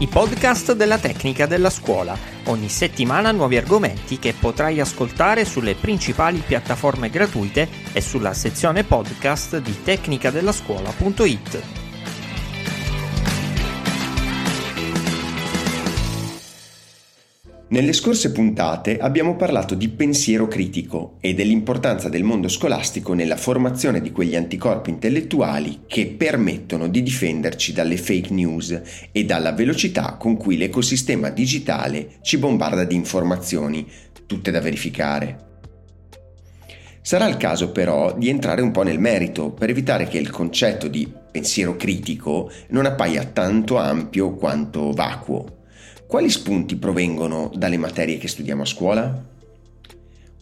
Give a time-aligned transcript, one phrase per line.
[0.00, 2.16] I podcast della tecnica della scuola.
[2.44, 9.58] Ogni settimana nuovi argomenti che potrai ascoltare sulle principali piattaforme gratuite e sulla sezione podcast
[9.58, 11.87] di tecnicadellascuola.it.
[17.70, 24.00] Nelle scorse puntate abbiamo parlato di pensiero critico e dell'importanza del mondo scolastico nella formazione
[24.00, 28.80] di quegli anticorpi intellettuali che permettono di difenderci dalle fake news
[29.12, 33.86] e dalla velocità con cui l'ecosistema digitale ci bombarda di informazioni,
[34.24, 35.46] tutte da verificare.
[37.02, 40.88] Sarà il caso però di entrare un po' nel merito per evitare che il concetto
[40.88, 45.56] di pensiero critico non appaia tanto ampio quanto vacuo.
[46.08, 49.24] Quali spunti provengono dalle materie che studiamo a scuola?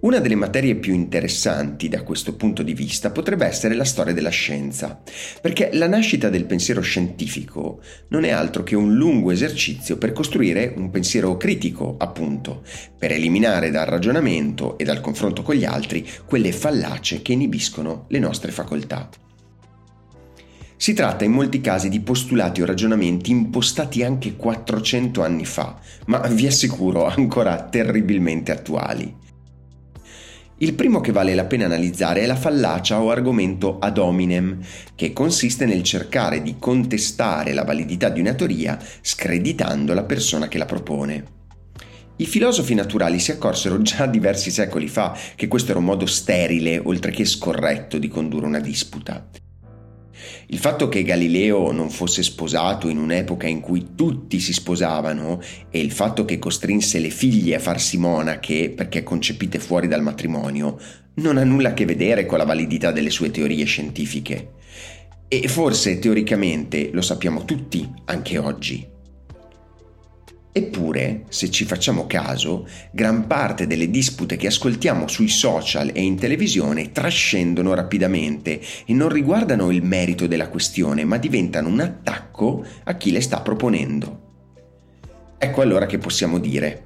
[0.00, 4.28] Una delle materie più interessanti da questo punto di vista potrebbe essere la storia della
[4.28, 5.00] scienza,
[5.40, 10.70] perché la nascita del pensiero scientifico non è altro che un lungo esercizio per costruire
[10.76, 12.62] un pensiero critico, appunto,
[12.98, 18.18] per eliminare dal ragionamento e dal confronto con gli altri quelle fallacie che inibiscono le
[18.18, 19.08] nostre facoltà.
[20.84, 26.18] Si tratta in molti casi di postulati o ragionamenti impostati anche 400 anni fa, ma
[26.28, 29.16] vi assicuro ancora terribilmente attuali.
[30.58, 34.60] Il primo che vale la pena analizzare è la fallacia o argomento ad hominem,
[34.94, 40.58] che consiste nel cercare di contestare la validità di una teoria screditando la persona che
[40.58, 41.24] la propone.
[42.16, 46.78] I filosofi naturali si accorsero già diversi secoli fa che questo era un modo sterile,
[46.78, 49.26] oltre che scorretto, di condurre una disputa.
[50.46, 55.80] Il fatto che Galileo non fosse sposato in un'epoca in cui tutti si sposavano e
[55.80, 60.78] il fatto che costrinse le figlie a farsi monache perché concepite fuori dal matrimonio
[61.14, 64.52] non ha nulla a che vedere con la validità delle sue teorie scientifiche.
[65.28, 68.93] E forse teoricamente lo sappiamo tutti anche oggi.
[70.56, 76.16] Eppure, se ci facciamo caso, gran parte delle dispute che ascoltiamo sui social e in
[76.16, 82.94] televisione trascendono rapidamente e non riguardano il merito della questione, ma diventano un attacco a
[82.94, 84.20] chi le sta proponendo.
[85.38, 86.84] Ecco allora che possiamo dire,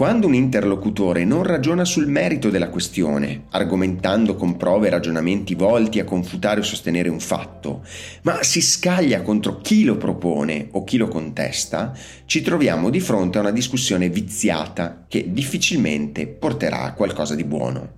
[0.00, 6.00] quando un interlocutore non ragiona sul merito della questione, argomentando con prove e ragionamenti volti
[6.00, 7.84] a confutare o sostenere un fatto,
[8.22, 11.92] ma si scaglia contro chi lo propone o chi lo contesta,
[12.24, 17.92] ci troviamo di fronte a una discussione viziata che difficilmente porterà a qualcosa di buono.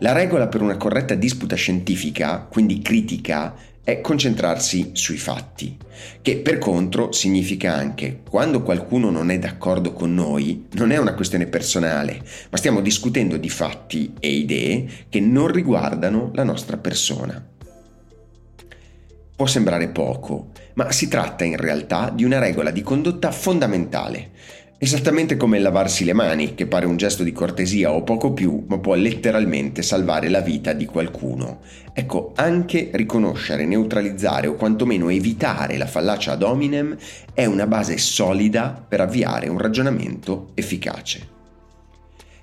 [0.00, 3.54] La regola per una corretta disputa scientifica, quindi critica,
[3.88, 5.74] è concentrarsi sui fatti,
[6.20, 11.14] che per contro significa anche quando qualcuno non è d'accordo con noi, non è una
[11.14, 17.42] questione personale, ma stiamo discutendo di fatti e idee che non riguardano la nostra persona.
[19.34, 24.32] Può sembrare poco, ma si tratta in realtà di una regola di condotta fondamentale
[24.80, 28.78] Esattamente come lavarsi le mani, che pare un gesto di cortesia o poco più, ma
[28.78, 31.62] può letteralmente salvare la vita di qualcuno.
[31.92, 36.96] Ecco, anche riconoscere, neutralizzare o quantomeno evitare la fallacia ad hominem
[37.34, 41.26] è una base solida per avviare un ragionamento efficace.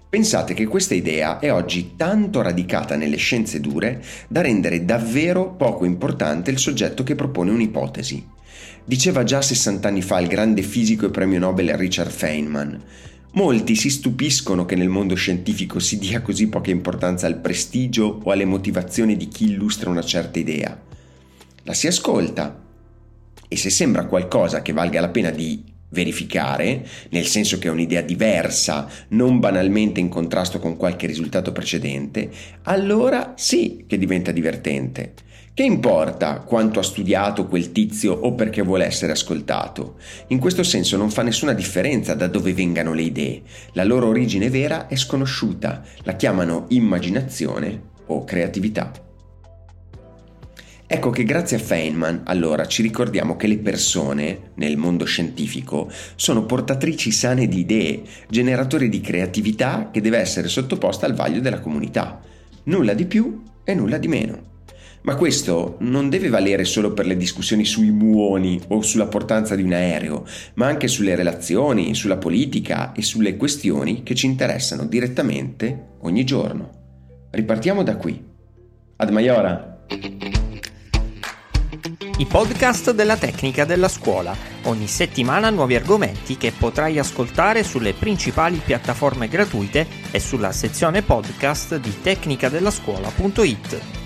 [0.09, 5.85] Pensate che questa idea è oggi tanto radicata nelle scienze dure da rendere davvero poco
[5.85, 8.34] importante il soggetto che propone un'ipotesi.
[8.83, 12.83] Diceva già 60 anni fa il grande fisico e premio Nobel Richard Feynman.
[13.31, 18.31] Molti si stupiscono che nel mondo scientifico si dia così poca importanza al prestigio o
[18.31, 20.79] alle motivazioni di chi illustra una certa idea.
[21.63, 22.63] La si ascolta
[23.47, 28.01] e se sembra qualcosa che valga la pena di verificare, nel senso che è un'idea
[28.01, 32.29] diversa, non banalmente in contrasto con qualche risultato precedente,
[32.63, 35.13] allora sì che diventa divertente.
[35.55, 39.95] Che importa quanto ha studiato quel tizio o perché vuole essere ascoltato?
[40.27, 43.41] In questo senso non fa nessuna differenza da dove vengano le idee.
[43.71, 49.04] La loro origine vera è sconosciuta, la chiamano immaginazione o creatività.
[50.87, 56.45] Ecco che grazie a Feynman allora ci ricordiamo che le persone, nel mondo scientifico, sono
[56.45, 62.21] portatrici sane di idee, generatori di creatività che deve essere sottoposta al vaglio della comunità.
[62.65, 64.53] Nulla di più e nulla di meno.
[65.01, 69.63] Ma questo non deve valere solo per le discussioni sui muoni o sulla portanza di
[69.63, 70.23] un aereo,
[70.55, 77.27] ma anche sulle relazioni, sulla politica e sulle questioni che ci interessano direttamente ogni giorno.
[77.31, 78.23] Ripartiamo da qui.
[78.97, 79.73] Ad Maiora!
[82.17, 84.33] I podcast della tecnica della scuola.
[84.63, 91.75] Ogni settimana nuovi argomenti che potrai ascoltare sulle principali piattaforme gratuite e sulla sezione podcast
[91.75, 94.04] di tecnicadellascuola.it.